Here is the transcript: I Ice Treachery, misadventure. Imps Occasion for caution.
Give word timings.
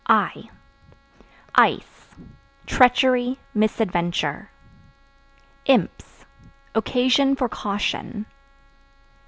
I 0.07 0.49
Ice 1.53 2.15
Treachery, 2.65 3.37
misadventure. 3.53 4.49
Imps 5.65 6.25
Occasion 6.73 7.35
for 7.35 7.47
caution. 7.47 8.25